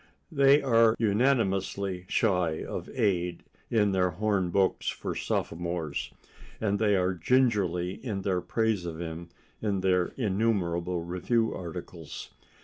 [0.31, 6.11] They are unanimously shy of Ade in their horn books for sophomores,
[6.59, 9.29] and they are gingery in their praise of him
[9.61, 12.31] in their innumerable review articles.